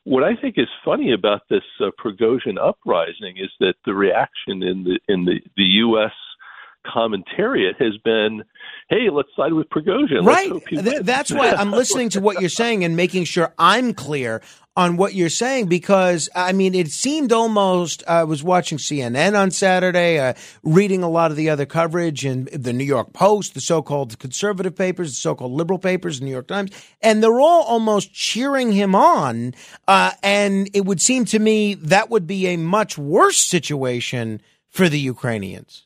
What 0.05 0.23
I 0.23 0.35
think 0.35 0.55
is 0.57 0.67
funny 0.83 1.13
about 1.13 1.43
this 1.49 1.63
uh, 1.79 1.91
Prigozhin 2.03 2.57
uprising 2.59 3.37
is 3.37 3.51
that 3.59 3.75
the 3.85 3.93
reaction 3.93 4.63
in 4.63 4.83
the 4.83 4.99
in 5.07 5.25
the 5.25 5.39
the 5.55 5.63
U.S 5.85 6.11
commentariat 6.85 7.75
has 7.79 7.97
been, 8.03 8.43
"Hey, 8.89 9.09
let's 9.11 9.29
side 9.35 9.53
with 9.53 9.69
Prigozhin." 9.69 10.25
Right. 10.25 10.51
Th- 10.67 11.01
that's 11.01 11.31
why 11.31 11.49
I'm 11.51 11.71
listening 11.71 12.09
to 12.09 12.21
what 12.21 12.39
you're 12.41 12.49
saying 12.49 12.83
and 12.83 12.95
making 12.95 13.25
sure 13.25 13.53
I'm 13.57 13.93
clear 13.93 14.41
on 14.75 14.97
what 14.97 15.13
you're 15.13 15.29
saying 15.29 15.67
because 15.67 16.29
I 16.35 16.51
mean 16.51 16.73
it 16.73 16.89
seemed 16.89 17.31
almost 17.31 18.03
I 18.07 18.23
was 18.23 18.43
watching 18.43 18.77
CNN 18.77 19.37
on 19.39 19.51
Saturday, 19.51 20.19
uh, 20.19 20.33
reading 20.63 21.03
a 21.03 21.09
lot 21.09 21.31
of 21.31 21.37
the 21.37 21.49
other 21.49 21.65
coverage 21.65 22.25
and 22.25 22.47
the 22.47 22.73
New 22.73 22.83
York 22.83 23.13
Post, 23.13 23.53
the 23.53 23.61
so-called 23.61 24.17
conservative 24.17 24.75
papers, 24.75 25.11
the 25.11 25.15
so-called 25.15 25.51
liberal 25.51 25.79
papers, 25.79 26.19
the 26.19 26.25
New 26.25 26.31
York 26.31 26.47
Times, 26.47 26.71
and 27.01 27.21
they're 27.21 27.39
all 27.39 27.63
almost 27.63 28.13
cheering 28.13 28.71
him 28.71 28.95
on. 28.95 29.53
Uh, 29.87 30.11
and 30.23 30.69
it 30.73 30.85
would 30.85 31.01
seem 31.01 31.25
to 31.25 31.39
me 31.39 31.75
that 31.75 32.09
would 32.09 32.25
be 32.25 32.47
a 32.47 32.57
much 32.57 32.97
worse 32.97 33.37
situation 33.37 34.41
for 34.69 34.89
the 34.89 34.99
Ukrainians. 34.99 35.85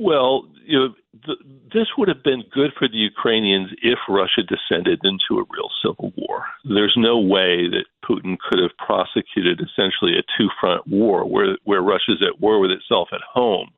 Well, 0.00 0.48
you 0.64 0.78
know, 0.78 0.94
th- 1.26 1.38
this 1.74 1.88
would 1.98 2.08
have 2.08 2.22
been 2.22 2.42
good 2.50 2.70
for 2.78 2.88
the 2.88 2.96
Ukrainians 2.96 3.68
if 3.82 3.98
Russia 4.08 4.42
descended 4.42 4.98
into 5.04 5.38
a 5.38 5.44
real 5.50 5.68
civil 5.84 6.10
war. 6.16 6.46
There's 6.64 6.94
no 6.96 7.18
way 7.18 7.68
that 7.68 7.84
Putin 8.02 8.38
could 8.38 8.60
have 8.60 8.70
prosecuted 8.78 9.60
essentially 9.60 10.14
a 10.18 10.24
two-front 10.38 10.86
war 10.86 11.28
where 11.28 11.58
where 11.64 11.82
Russia's 11.82 12.22
at 12.26 12.40
war 12.40 12.58
with 12.60 12.70
itself 12.70 13.08
at 13.12 13.20
home 13.30 13.68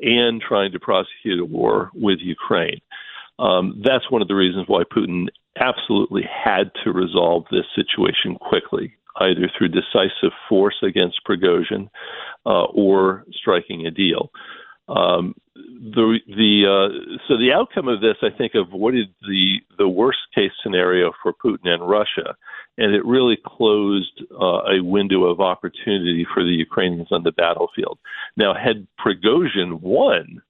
and 0.00 0.40
trying 0.40 0.70
to 0.70 0.78
prosecute 0.78 1.40
a 1.40 1.44
war 1.44 1.90
with 1.92 2.20
Ukraine. 2.20 2.80
Um, 3.40 3.82
that's 3.84 4.08
one 4.12 4.22
of 4.22 4.28
the 4.28 4.36
reasons 4.36 4.66
why 4.68 4.84
Putin 4.84 5.26
absolutely 5.58 6.22
had 6.22 6.70
to 6.84 6.92
resolve 6.92 7.46
this 7.50 7.66
situation 7.74 8.36
quickly, 8.36 8.94
either 9.16 9.50
through 9.58 9.70
decisive 9.70 10.32
force 10.48 10.76
against 10.84 11.20
Prigozhin 11.28 11.88
uh, 12.46 12.66
or 12.66 13.24
striking 13.32 13.86
a 13.86 13.90
deal. 13.90 14.30
Um, 14.88 15.34
the 15.54 16.18
the 16.26 16.64
uh, 16.66 17.18
so 17.28 17.36
the 17.36 17.52
outcome 17.52 17.88
of 17.88 18.00
this, 18.00 18.16
I 18.22 18.36
think, 18.36 18.52
avoided 18.54 19.08
the 19.22 19.56
the 19.76 19.88
worst 19.88 20.18
case 20.34 20.52
scenario 20.62 21.12
for 21.22 21.32
Putin 21.32 21.68
and 21.68 21.88
Russia, 21.88 22.36
and 22.78 22.94
it 22.94 23.04
really 23.04 23.38
closed 23.44 24.22
uh, 24.32 24.62
a 24.72 24.82
window 24.82 25.24
of 25.24 25.40
opportunity 25.40 26.26
for 26.32 26.42
the 26.42 26.50
Ukrainians 26.50 27.08
on 27.10 27.22
the 27.22 27.32
battlefield. 27.32 27.98
Now, 28.36 28.54
had 28.54 28.86
Prigozhin 28.98 29.80
won, 29.80 30.42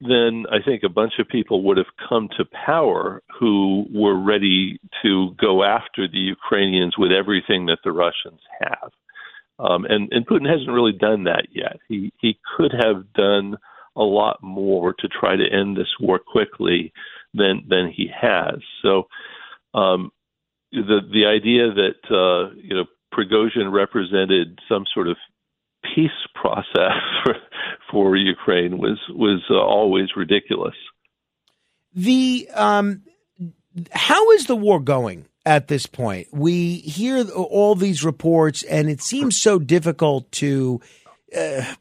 then 0.00 0.44
I 0.50 0.58
think 0.64 0.82
a 0.82 0.88
bunch 0.88 1.14
of 1.18 1.28
people 1.28 1.62
would 1.64 1.76
have 1.76 1.94
come 2.08 2.28
to 2.36 2.44
power 2.66 3.22
who 3.38 3.86
were 3.92 4.18
ready 4.18 4.78
to 5.02 5.34
go 5.40 5.62
after 5.62 6.06
the 6.06 6.18
Ukrainians 6.18 6.96
with 6.96 7.12
everything 7.12 7.66
that 7.66 7.78
the 7.84 7.92
Russians 7.92 8.40
have. 8.60 8.92
Um, 9.58 9.84
and, 9.84 10.10
and 10.12 10.26
Putin 10.26 10.50
hasn't 10.50 10.70
really 10.70 10.92
done 10.92 11.24
that 11.24 11.48
yet. 11.52 11.76
He 11.88 12.12
he 12.18 12.38
could 12.56 12.72
have 12.72 13.12
done 13.12 13.58
a 13.96 14.02
lot 14.02 14.42
more 14.42 14.94
to 14.94 15.08
try 15.08 15.36
to 15.36 15.44
end 15.44 15.76
this 15.76 15.92
war 16.00 16.18
quickly 16.18 16.92
than 17.34 17.64
than 17.68 17.92
he 17.94 18.08
has. 18.08 18.56
So 18.82 19.04
um, 19.74 20.10
the 20.72 21.00
the 21.12 21.26
idea 21.26 21.72
that 21.72 22.00
uh, 22.10 22.54
you 22.56 22.74
know 22.74 22.84
Prigozhin 23.12 23.72
represented 23.72 24.58
some 24.68 24.84
sort 24.94 25.08
of 25.08 25.16
peace 25.94 26.10
process 26.34 26.92
for, 27.24 27.36
for 27.90 28.16
Ukraine 28.16 28.78
was 28.78 28.98
was 29.10 29.42
uh, 29.50 29.54
always 29.54 30.16
ridiculous. 30.16 30.74
The 31.94 32.48
um, 32.54 33.02
how 33.90 34.30
is 34.32 34.46
the 34.46 34.56
war 34.56 34.80
going 34.80 35.26
at 35.44 35.68
this 35.68 35.86
point? 35.86 36.28
We 36.32 36.76
hear 36.78 37.28
all 37.30 37.74
these 37.74 38.04
reports, 38.04 38.62
and 38.62 38.88
it 38.88 39.00
seems 39.02 39.40
so 39.40 39.58
difficult 39.58 40.30
to 40.32 40.80
uh, 41.36 41.74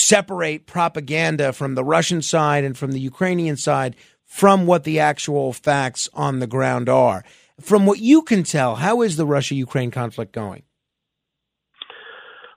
separate 0.00 0.66
propaganda 0.66 1.52
from 1.52 1.74
the 1.74 1.84
Russian 1.84 2.22
side 2.22 2.64
and 2.64 2.76
from 2.76 2.92
the 2.92 3.00
Ukrainian 3.00 3.56
side 3.56 3.96
from 4.24 4.66
what 4.66 4.84
the 4.84 5.00
actual 5.00 5.52
facts 5.52 6.08
on 6.14 6.38
the 6.38 6.46
ground 6.46 6.88
are. 6.88 7.24
From 7.60 7.84
what 7.84 7.98
you 7.98 8.22
can 8.22 8.44
tell, 8.44 8.76
how 8.76 9.02
is 9.02 9.16
the 9.16 9.26
Russia 9.26 9.54
Ukraine 9.54 9.90
conflict 9.90 10.32
going? 10.32 10.62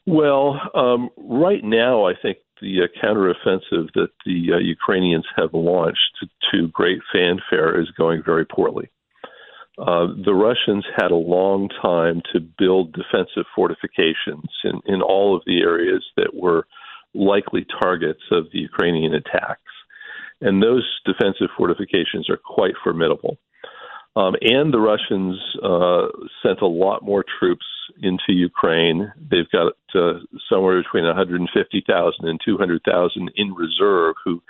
Well, 0.06 0.60
um, 0.76 1.10
right 1.18 1.64
now, 1.64 2.06
I 2.06 2.14
think 2.22 2.38
the 2.62 2.82
uh, 2.84 2.88
counteroffensive 3.04 3.92
that 3.96 4.10
the 4.26 4.54
uh, 4.54 4.58
Ukrainians 4.58 5.26
have 5.36 5.54
launched 5.54 6.26
to, 6.52 6.68
great 6.68 7.00
fanfare 7.12 7.80
is 7.82 7.90
going 7.98 8.22
very 8.24 8.46
poorly. 8.46 8.90
Uh, 9.78 10.08
the 10.24 10.36
Russians 10.36 10.86
had 10.96 11.10
a 11.10 11.16
long 11.16 11.70
time 11.82 12.22
to 12.32 12.40
build 12.40 12.94
defensive 12.94 13.46
fortifications 13.56 14.50
in, 14.64 14.80
in 14.86 15.02
all 15.02 15.36
of 15.36 15.42
the 15.48 15.62
areas 15.62 16.06
that 16.16 16.36
were 16.36 16.68
likely 17.14 17.66
targets 17.82 18.22
of 18.32 18.46
the 18.52 18.60
Ukrainian 18.60 19.14
attacks. 19.14 19.62
And 20.42 20.62
those 20.62 20.86
defensive 21.06 21.50
fortifications 21.56 22.30
are 22.30 22.38
quite 22.38 22.74
formidable. 22.84 23.38
Um, 24.16 24.36
and 24.42 24.72
the 24.72 24.80
Russians 24.80 25.40
uh, 25.64 26.08
sent 26.46 26.62
a 26.62 26.68
lot 26.68 27.04
more 27.04 27.26
troops 27.40 27.66
into 28.02 28.34
Ukraine. 28.34 29.12
They've 29.18 29.50
got 29.52 29.74
uh, 29.96 30.20
somewhere 30.50 30.82
between 30.82 31.06
150,000 31.06 32.28
and 32.28 32.40
200,000 32.46 33.32
in 33.36 33.54
reserve 33.54 34.16
who 34.24 34.42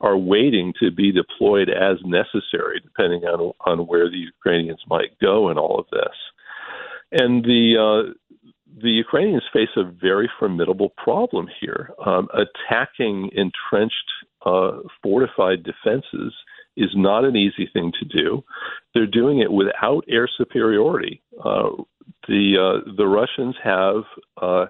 are 0.00 0.16
waiting 0.16 0.72
to 0.80 0.90
be 0.90 1.12
deployed 1.12 1.68
as 1.68 1.98
necessary, 2.04 2.80
depending 2.80 3.24
on 3.24 3.52
on 3.66 3.86
where 3.86 4.08
the 4.08 4.16
Ukrainians 4.16 4.80
might 4.88 5.18
go 5.20 5.50
in 5.50 5.58
all 5.58 5.78
of 5.78 5.86
this. 5.92 6.16
And 7.12 7.44
the 7.44 7.76
uh, 7.76 8.12
the 8.82 8.90
Ukrainians 8.90 9.42
face 9.52 9.68
a 9.76 9.84
very 9.84 10.30
formidable 10.38 10.90
problem 10.96 11.48
here. 11.60 11.90
Um, 12.04 12.28
attacking 12.32 13.30
entrenched, 13.34 13.94
uh, 14.44 14.78
fortified 15.02 15.62
defenses 15.62 16.32
is 16.76 16.90
not 16.94 17.24
an 17.24 17.36
easy 17.36 17.68
thing 17.72 17.92
to 17.98 18.04
do. 18.06 18.44
They're 18.94 19.06
doing 19.06 19.40
it 19.40 19.52
without 19.52 20.04
air 20.08 20.28
superiority. 20.38 21.22
Uh, 21.44 21.70
the 22.28 22.56
uh, 22.58 22.92
the 22.96 23.06
Russians 23.06 23.56
have 23.62 24.02
uh, 24.40 24.66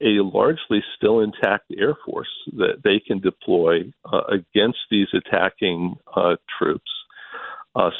a 0.00 0.20
largely 0.22 0.82
still 0.96 1.20
intact 1.20 1.72
air 1.76 1.96
force 2.04 2.28
that 2.56 2.82
they 2.84 3.00
can 3.00 3.20
deploy 3.20 3.92
uh, 4.12 4.22
against 4.30 4.78
these 4.90 5.08
attacking 5.12 5.96
uh, 6.14 6.36
troops. 6.58 6.90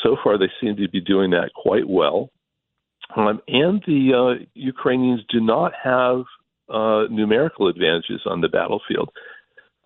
so 0.03 0.17
far, 0.23 0.39
they 0.39 0.51
seem 0.61 0.77
to 0.77 0.89
be 0.89 1.01
doing 1.01 1.31
that 1.31 1.51
quite 1.55 1.89
well. 1.89 2.31
Um, 3.17 3.41
and 3.49 3.83
the 3.87 4.13
uh, 4.15 4.45
Ukrainians 4.55 5.23
do 5.31 5.41
not 5.41 5.73
have 5.83 6.25
uh, 6.69 7.05
numerical 7.11 7.69
advantages 7.69 8.21
on 8.27 8.41
the 8.41 8.49
battlefield. 8.49 9.11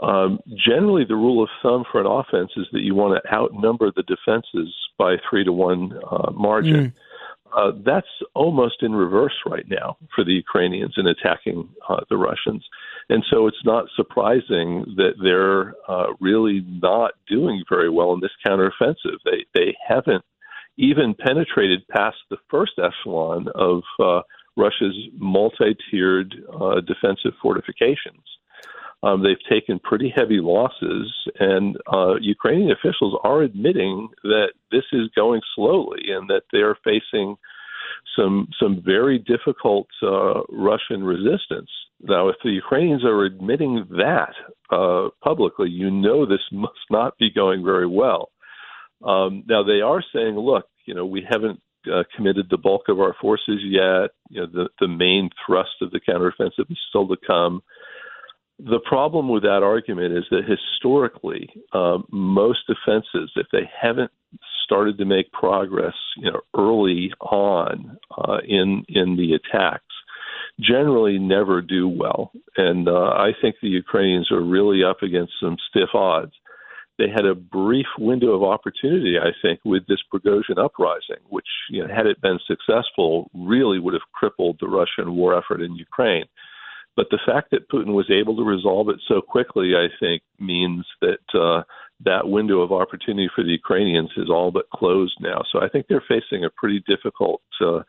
Um, 0.00 0.41
generally, 0.67 1.05
the 1.07 1.14
rule 1.14 1.43
of 1.43 1.49
thumb 1.62 1.85
for 1.91 2.00
an 2.00 2.07
offense 2.07 2.50
is 2.57 2.67
that 2.73 2.81
you 2.81 2.95
want 2.95 3.23
to 3.23 3.33
outnumber 3.33 3.93
the 3.95 4.02
defenses 4.02 4.75
by 4.99 5.17
three 5.29 5.45
to 5.45 5.52
one 5.52 5.93
uh, 6.11 6.33
margin. 6.33 6.75
Mm. 6.75 6.93
Uh, 7.55 7.71
that's 7.85 8.07
almost 8.35 8.83
in 8.83 8.93
reverse 8.93 9.35
right 9.47 9.67
now 9.69 9.97
for 10.14 10.25
the 10.25 10.33
Ukrainians 10.33 10.95
in 10.97 11.07
attacking 11.07 11.69
uh, 11.88 12.00
the 12.09 12.17
Russians. 12.17 12.64
And 13.11 13.23
so 13.31 13.47
it's 13.47 13.64
not 13.64 13.85
surprising 13.95 14.85
that 14.97 15.14
they're 15.23 15.75
uh, 15.87 16.14
really 16.19 16.64
not 16.67 17.12
doing 17.29 17.62
very 17.69 17.91
well 17.91 18.14
in 18.14 18.21
this 18.21 18.31
counteroffensive. 18.45 19.19
They 19.25 19.45
they 19.55 19.76
haven't 19.87 20.25
even 20.76 21.14
penetrated 21.14 21.87
past 21.88 22.17
the 22.31 22.38
first 22.50 22.73
echelon 22.79 23.47
of 23.55 23.83
uh, 24.00 24.23
Russia's 24.57 24.97
multi-tiered 25.19 26.35
uh, 26.52 26.81
defensive 26.81 27.33
fortifications. 27.41 28.23
Um, 29.02 29.23
they've 29.23 29.37
taken 29.50 29.81
pretty 29.81 30.12
heavy 30.14 30.38
losses, 30.41 31.12
and 31.41 31.76
uh, 31.93 32.14
Ukrainian 32.21 32.71
officials 32.71 33.19
are 33.25 33.43
admitting 33.43 34.09
that 34.23 34.52
this 34.71 34.85
is 34.93 35.09
going 35.17 35.41
slowly 35.57 36.02
and 36.11 36.29
that 36.29 36.45
they 36.52 36.59
are 36.59 36.76
facing 36.85 37.37
some 38.17 38.49
some 38.61 38.83
very 38.85 39.19
difficult 39.19 39.88
uh, 40.02 40.43
Russian 40.49 41.02
resistance. 41.02 41.71
Now, 42.00 42.29
if 42.29 42.37
the 42.45 42.50
Ukrainians 42.50 43.05
are 43.05 43.25
admitting 43.25 43.87
that 43.91 44.35
uh, 44.71 45.09
publicly, 45.23 45.71
you 45.71 45.91
know 45.91 46.26
this 46.26 46.47
must 46.52 46.87
not 46.91 47.17
be 47.19 47.31
going 47.31 47.64
very 47.64 47.87
well. 47.87 48.31
Um, 49.05 49.45
now 49.49 49.63
they 49.63 49.81
are 49.81 50.03
saying, 50.15 50.37
look, 50.37 50.67
you 50.87 50.95
know, 50.95 51.07
we 51.07 51.27
haven't 51.29 51.61
uh, 51.93 52.03
committed 52.15 52.47
the 52.51 52.59
bulk 52.59 52.83
of 52.89 53.01
our 53.01 53.15
forces 53.21 53.61
yet. 53.65 54.11
You 54.29 54.43
know, 54.43 54.47
the 54.47 54.69
the 54.81 54.89
main 54.89 55.31
thrust 55.45 55.81
of 55.81 55.91
the 55.91 56.01
counteroffensive 56.01 56.71
is 56.71 56.79
still 56.89 57.09
to 57.09 57.17
come. 57.27 57.63
The 58.59 58.81
problem 58.85 59.29
with 59.29 59.43
that 59.43 59.63
argument 59.65 60.17
is 60.17 60.25
that 60.31 60.43
historically, 60.47 61.51
um, 61.73 62.05
most 62.11 62.61
defenses, 62.69 63.33
if 63.35 63.47
they 63.51 63.69
haven't 63.81 64.13
started 64.65 64.99
to 64.99 65.05
make 65.05 65.33
progress, 65.33 65.95
you 66.17 66.31
know, 66.31 66.41
early 66.57 67.13
on 67.21 67.99
uh, 68.17 68.39
in 68.47 68.85
in 68.89 69.17
the 69.17 69.35
attacks, 69.35 69.85
generally 70.61 71.19
never 71.19 71.61
do 71.61 71.89
well. 71.89 72.33
And 72.57 72.89
uh, 72.89 73.11
I 73.11 73.33
think 73.41 73.57
the 73.61 73.69
Ukrainians 73.69 74.31
are 74.31 74.43
really 74.43 74.85
up 74.85 75.03
against 75.03 75.33
some 75.41 75.57
stiff 75.69 75.91
odds. 75.95 76.33
They 76.99 77.09
had 77.09 77.25
a 77.25 77.35
brief 77.35 77.87
window 77.99 78.33
of 78.33 78.43
opportunity, 78.43 79.17
I 79.19 79.31
think, 79.41 79.61
with 79.65 79.87
this 79.87 80.03
Prigozhin 80.13 80.59
uprising, 80.63 81.23
which, 81.29 81.47
you 81.71 81.83
know, 81.83 81.93
had 81.93 82.07
it 82.07 82.21
been 82.21 82.39
successful, 82.47 83.31
really 83.35 83.79
would 83.79 83.95
have 83.95 84.13
crippled 84.13 84.59
the 84.61 84.69
Russian 84.69 85.17
war 85.17 85.37
effort 85.37 85.63
in 85.63 85.75
Ukraine. 85.75 86.27
But 86.95 87.07
the 87.11 87.19
fact 87.25 87.51
that 87.53 87.71
Putin 87.71 87.95
was 87.95 88.11
able 88.11 88.37
to 88.37 88.45
resolve 88.45 88.91
it 88.91 89.01
so 89.09 89.23
quickly, 89.23 89.73
I 89.75 89.89
think, 89.99 90.23
means 90.39 90.85
that 91.01 91.25
uh, 91.35 91.63
that 92.05 92.29
window 92.29 92.61
of 92.61 92.73
opportunity 92.73 93.31
for 93.35 93.43
the 93.43 93.51
Ukrainians 93.51 94.11
is 94.17 94.29
all 94.29 94.51
but 94.51 94.69
closed 94.71 95.17
now. 95.21 95.43
So 95.51 95.63
I 95.63 95.69
think 95.69 95.87
they're 95.89 96.05
facing 96.07 96.45
a 96.45 96.51
pretty 96.51 96.83
difficult 96.87 97.41
uh, 97.61 97.81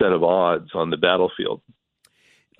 set 0.00 0.12
of 0.12 0.22
odds 0.22 0.70
on 0.74 0.90
the 0.90 0.96
battlefield. 0.96 1.62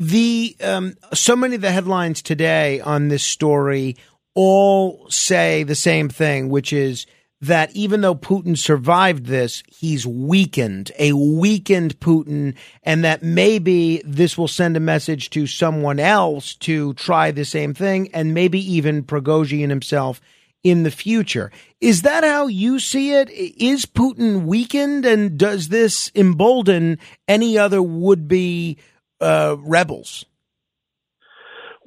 The 0.01 0.57
um, 0.63 0.95
so 1.13 1.35
many 1.35 1.57
of 1.57 1.61
the 1.61 1.73
headlines 1.73 2.23
today 2.23 2.81
on 2.81 3.09
this 3.09 3.25
story 3.25 3.97
all 4.35 5.07
say 5.11 5.63
the 5.63 5.75
same 5.75 6.09
thing, 6.09 6.49
which 6.49 6.73
is 6.73 7.07
that 7.41 7.75
even 7.75 8.01
though 8.01 8.15
Putin 8.15 8.59
survived 8.59 9.27
this, 9.27 9.63
he's 9.69 10.07
weakened, 10.07 10.91
a 10.99 11.13
weakened 11.13 11.99
Putin, 12.01 12.57
and 12.83 13.05
that 13.05 13.23
maybe 13.23 14.03
this 14.05 14.37
will 14.37 14.49
send 14.49 14.77
a 14.77 14.81
message 14.81 15.31
to 15.31 15.47
someone 15.47 16.01
else 16.01 16.55
to 16.57 16.95
try 16.95 17.31
the 17.31 17.45
same 17.45 17.75
thing, 17.75 18.09
and 18.13 18.35
maybe 18.35 18.59
even 18.75 19.05
Prigozhin 19.05 19.71
himself 19.71 20.21
in 20.65 20.83
the 20.83 20.91
future. 20.91 21.53
Is 21.81 22.03
that 22.03 22.25
how 22.25 22.49
you 22.49 22.81
see 22.81 23.13
it? 23.13 23.31
Is 23.31 23.87
Putin 23.87 24.45
weakened, 24.45 25.07
and 25.07 25.39
does 25.39 25.69
this 25.69 26.11
embolden 26.17 26.99
any 27.29 27.57
other 27.57 27.81
would 27.81 28.27
be 28.27 28.79
uh, 29.21 29.57
rebels? 29.61 30.25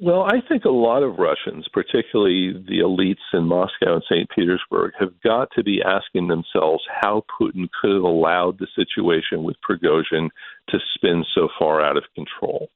Well, 0.04 0.24
I 0.24 0.40
think 0.48 0.64
a 0.64 0.68
lot 0.68 1.04
of 1.04 1.20
Russians, 1.20 1.68
particularly 1.72 2.52
the 2.54 2.80
elites 2.80 3.22
in 3.32 3.44
Moscow 3.44 3.94
and 3.94 4.02
St. 4.10 4.28
Petersburg, 4.30 4.94
have 4.98 5.12
got 5.22 5.48
to 5.52 5.62
be 5.62 5.80
asking 5.80 6.26
themselves 6.26 6.82
how 6.90 7.24
Putin 7.40 7.68
could 7.80 7.92
have 7.92 8.02
allowed 8.02 8.58
the 8.58 8.66
situation 8.74 9.44
with 9.44 9.54
Prigozhin 9.62 10.30
to 10.70 10.78
spin 10.96 11.24
so 11.36 11.46
far 11.56 11.80
out 11.80 11.96
of 11.96 12.02
control. 12.16 12.68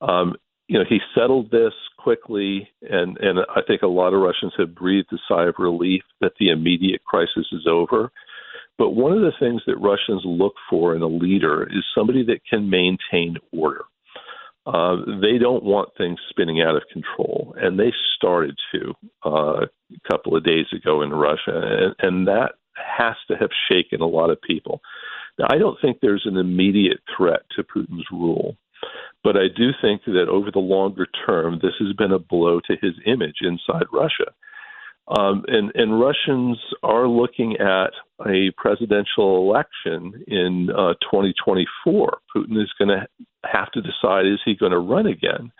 Um, 0.00 0.34
you 0.66 0.76
know, 0.76 0.84
he 0.88 0.98
settled 1.14 1.52
this 1.52 1.72
quickly, 1.98 2.68
and, 2.82 3.16
and 3.18 3.38
I 3.54 3.60
think 3.64 3.82
a 3.82 3.86
lot 3.86 4.12
of 4.12 4.20
Russians 4.20 4.52
have 4.58 4.74
breathed 4.74 5.12
a 5.12 5.18
sigh 5.28 5.46
of 5.46 5.54
relief 5.56 6.02
that 6.20 6.32
the 6.40 6.48
immediate 6.48 7.04
crisis 7.04 7.46
is 7.52 7.68
over. 7.70 8.10
But 8.76 8.96
one 8.96 9.12
of 9.12 9.20
the 9.20 9.38
things 9.38 9.62
that 9.68 9.76
Russians 9.76 10.22
look 10.24 10.54
for 10.68 10.96
in 10.96 11.02
a 11.02 11.06
leader 11.06 11.62
is 11.62 11.84
somebody 11.94 12.24
that 12.24 12.40
can 12.50 12.68
maintain 12.68 13.36
order. 13.52 13.84
Uh, 14.72 14.96
they 15.20 15.36
don't 15.38 15.64
want 15.64 15.88
things 15.98 16.18
spinning 16.28 16.60
out 16.60 16.76
of 16.76 16.82
control, 16.92 17.54
and 17.56 17.78
they 17.78 17.92
started 18.16 18.56
to 18.72 18.94
uh, 19.26 19.64
a 19.64 20.10
couple 20.10 20.36
of 20.36 20.44
days 20.44 20.66
ago 20.72 21.02
in 21.02 21.10
Russia, 21.10 21.60
and, 21.60 21.94
and 21.98 22.28
that 22.28 22.52
has 22.76 23.16
to 23.28 23.36
have 23.36 23.50
shaken 23.68 24.00
a 24.00 24.06
lot 24.06 24.30
of 24.30 24.40
people. 24.42 24.80
Now, 25.38 25.46
I 25.50 25.58
don't 25.58 25.78
think 25.80 25.98
there's 26.00 26.24
an 26.24 26.36
immediate 26.36 27.00
threat 27.16 27.42
to 27.56 27.64
Putin's 27.64 28.06
rule, 28.12 28.56
but 29.24 29.36
I 29.36 29.48
do 29.54 29.70
think 29.82 30.04
that 30.04 30.28
over 30.30 30.50
the 30.52 30.60
longer 30.60 31.06
term, 31.26 31.58
this 31.60 31.74
has 31.80 31.92
been 31.94 32.12
a 32.12 32.18
blow 32.18 32.60
to 32.60 32.76
his 32.80 32.94
image 33.06 33.38
inside 33.40 33.86
Russia. 33.92 34.32
Um, 35.08 35.44
and, 35.48 35.72
and 35.74 36.00
Russians 36.00 36.58
are 36.84 37.08
looking 37.08 37.56
at 37.56 37.90
a 38.24 38.52
presidential 38.56 39.38
election 39.38 40.22
in 40.28 40.70
uh, 40.70 40.94
2024. 41.10 42.18
Putin 42.36 42.62
is 42.62 42.70
going 42.78 42.90
to 42.90 43.08
have 43.44 43.70
to 43.72 43.80
decide 43.80 44.26
is 44.26 44.40
he 44.44 44.54
going 44.54 44.72
to 44.72 44.78
run 44.78 45.06
again? 45.06 45.52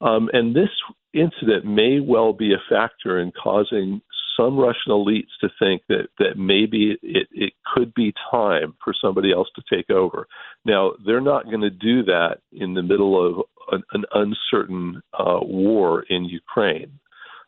Um, 0.00 0.28
and 0.32 0.54
this 0.54 0.68
incident 1.14 1.64
may 1.64 2.00
well 2.00 2.32
be 2.32 2.52
a 2.52 2.62
factor 2.68 3.18
in 3.18 3.32
causing 3.32 4.02
some 4.36 4.58
Russian 4.58 4.90
elites 4.90 5.32
to 5.40 5.48
think 5.58 5.82
that, 5.88 6.08
that 6.18 6.36
maybe 6.36 6.98
it, 7.02 7.26
it 7.32 7.52
could 7.74 7.94
be 7.94 8.12
time 8.30 8.74
for 8.84 8.92
somebody 9.00 9.32
else 9.32 9.48
to 9.56 9.62
take 9.74 9.88
over. 9.88 10.26
Now, 10.66 10.92
they're 11.06 11.22
not 11.22 11.46
going 11.46 11.62
to 11.62 11.70
do 11.70 12.02
that 12.04 12.40
in 12.52 12.74
the 12.74 12.82
middle 12.82 13.26
of 13.26 13.44
an, 13.72 13.82
an 13.92 14.04
uncertain 14.12 15.00
uh, 15.18 15.38
war 15.40 16.04
in 16.10 16.26
Ukraine 16.26 16.98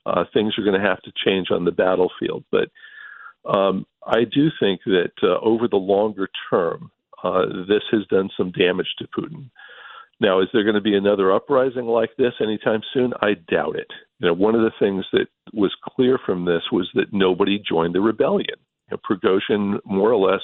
uh, 0.08 0.24
things 0.32 0.54
are 0.56 0.64
going 0.64 0.80
to 0.80 0.86
have 0.86 1.02
to 1.02 1.12
change 1.24 1.48
on 1.50 1.64
the 1.64 1.70
battlefield. 1.70 2.44
But 2.50 2.70
um, 3.48 3.86
I 4.06 4.24
do 4.24 4.48
think 4.60 4.80
that 4.86 5.12
uh, 5.22 5.38
over 5.42 5.68
the 5.68 5.76
longer 5.76 6.28
term, 6.50 6.90
uh, 7.22 7.46
this 7.68 7.82
has 7.90 8.06
done 8.06 8.30
some 8.36 8.52
damage 8.52 8.88
to 8.98 9.08
Putin. 9.08 9.50
Now, 10.20 10.40
is 10.40 10.48
there 10.52 10.64
going 10.64 10.74
to 10.74 10.80
be 10.80 10.96
another 10.96 11.32
uprising 11.32 11.86
like 11.86 12.10
this 12.18 12.32
anytime 12.40 12.80
soon? 12.92 13.12
I 13.22 13.34
doubt 13.50 13.76
it. 13.76 13.86
You 14.18 14.28
know, 14.28 14.34
one 14.34 14.56
of 14.56 14.62
the 14.62 14.72
things 14.80 15.04
that 15.12 15.26
was 15.52 15.74
clear 15.84 16.18
from 16.24 16.44
this 16.44 16.62
was 16.72 16.90
that 16.94 17.12
nobody 17.12 17.62
joined 17.66 17.94
the 17.94 18.00
rebellion. 18.00 18.56
You 18.90 18.96
know, 18.96 19.00
Prigozhin 19.08 19.78
more 19.84 20.12
or 20.12 20.30
less 20.30 20.42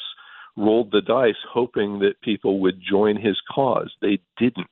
rolled 0.56 0.92
the 0.92 1.00
dice, 1.00 1.34
hoping 1.52 1.98
that 2.00 2.20
people 2.22 2.60
would 2.60 2.80
join 2.88 3.16
his 3.16 3.36
cause. 3.52 3.92
They 4.00 4.20
didn't. 4.38 4.68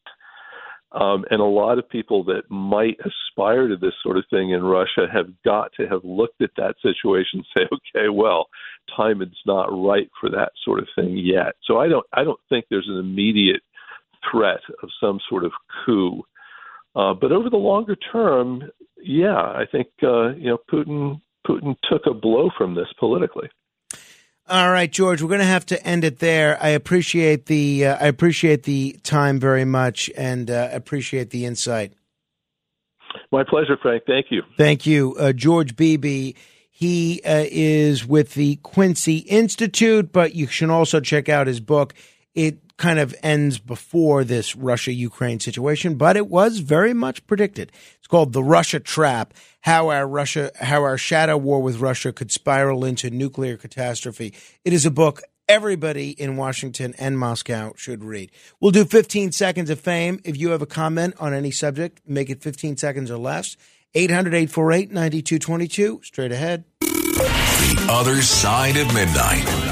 Um, 0.94 1.24
and 1.31 1.40
a 1.40 1.44
lot 1.44 1.78
of 1.78 1.88
people 1.88 2.22
that 2.24 2.42
might 2.50 2.98
aspire 3.00 3.68
to 3.68 3.76
this 3.76 3.94
sort 4.02 4.18
of 4.18 4.24
thing 4.28 4.50
in 4.50 4.62
Russia 4.62 5.07
have 5.11 5.31
got 5.42 5.72
to 5.78 5.87
have 5.88 6.05
looked 6.05 6.42
at 6.42 6.50
that 6.57 6.74
situation 6.83 7.40
and 7.40 7.46
say, 7.57 7.62
okay, 7.72 8.09
well, 8.11 8.46
time 8.94 9.22
is 9.22 9.28
not 9.46 9.72
right 9.72 10.11
for 10.20 10.28
that 10.31 10.52
sort 10.64 10.81
of 10.81 10.88
thing 10.94 11.16
yet. 11.16 11.55
So 11.64 11.78
I 11.78 11.88
don't, 11.88 12.07
I 12.12 12.24
don't 12.24 12.40
think 12.48 12.66
there's 12.68 12.88
an 12.88 12.98
immediate 12.98 13.62
threat 14.31 14.61
of 14.83 14.90
some 15.00 15.18
sort 15.28 15.44
of 15.44 15.52
coup. 15.85 16.22
Uh, 16.94 17.14
but 17.14 17.33
over 17.33 17.48
the 17.48 17.57
longer 17.57 17.96
term, 17.96 18.62
yeah, 19.02 19.37
I 19.37 19.64
think 19.70 19.88
uh, 20.02 20.35
you 20.35 20.48
know 20.50 20.59
Putin 20.70 21.20
Putin 21.46 21.74
took 21.90 22.02
a 22.07 22.14
blow 22.14 22.50
from 22.57 22.74
this 22.74 22.88
politically. 22.98 23.48
All 24.48 24.70
right, 24.70 24.90
George, 24.90 25.22
we're 25.22 25.28
going 25.28 25.40
to 25.40 25.46
have 25.46 25.66
to 25.66 25.87
end 25.87 26.05
it 26.05 26.18
there. 26.18 26.59
I 26.61 26.68
appreciate 26.68 27.46
the 27.46 27.87
uh, 27.87 27.96
I 28.00 28.07
appreciate 28.09 28.64
the 28.64 28.98
time 29.02 29.38
very 29.38 29.64
much, 29.64 30.11
and 30.16 30.50
uh, 30.50 30.68
appreciate 30.72 31.31
the 31.31 31.46
insight. 31.46 31.92
My 33.31 33.44
pleasure, 33.44 33.76
Frank. 33.81 34.02
Thank 34.07 34.26
you. 34.31 34.42
Thank 34.59 34.85
you, 34.85 35.14
uh, 35.18 35.33
George 35.33 35.76
Beebe. 35.76 36.35
He 36.70 37.20
uh, 37.24 37.44
is 37.48 38.07
with 38.07 38.35
the 38.35 38.57
Quincy 38.57 39.18
Institute, 39.18 40.12
but 40.12 40.35
you 40.35 40.48
should 40.48 40.70
also 40.70 40.98
check 40.98 41.28
out 41.28 41.46
his 41.46 41.61
book. 41.61 41.94
It 42.35 42.62
kind 42.76 42.98
of 42.98 43.14
ends 43.22 43.58
before 43.58 44.24
this 44.24 44.56
Russia 44.56 44.92
Ukraine 44.92 45.40
situation, 45.40 45.94
but 45.94 46.16
it 46.16 46.28
was 46.28 46.58
very 46.58 46.92
much 46.94 47.26
predicted. 47.26 47.72
It's 47.98 48.06
called 48.06 48.32
The 48.32 48.42
Russia 48.42 48.80
Trap 48.80 49.35
How 49.61 49.90
Our 49.90 50.06
Russia, 50.06 50.50
How 50.61 50.82
Our 50.82 50.98
Shadow 50.98 51.37
War 51.37 51.62
with 51.62 51.80
Russia 51.80 52.12
Could 52.12 52.30
Spiral 52.30 52.85
into 52.85 53.11
Nuclear 53.11 53.56
Catastrophe. 53.56 54.35
It 54.64 54.72
is 54.72 54.87
a 54.87 54.90
book 54.90 55.22
everybody 55.48 56.11
in 56.11 56.37
Washington 56.37 56.94
and 56.98 57.18
Moscow 57.18 57.74
should 57.76 58.04
read. 58.04 58.30
We'll 58.61 58.70
do 58.70 58.85
15 58.85 59.32
seconds 59.32 59.70
of 59.70 59.80
fame. 59.80 60.20
If 60.24 60.37
you 60.37 60.50
have 60.50 60.62
a 60.62 60.66
comment 60.66 61.14
on 61.18 61.35
any 61.35 61.50
subject, 61.50 62.00
make 62.06 62.30
it 62.30 62.42
15 62.42 62.76
seconds 62.76 63.11
or 63.11 63.18
less. 63.18 63.56
800 63.94 64.35
848 64.35 64.90
9222. 64.90 66.00
Straight 66.02 66.32
ahead. 66.32 66.64
The 66.80 67.87
other 67.90 68.22
side 68.22 68.76
of 68.76 68.92
midnight. 68.94 69.71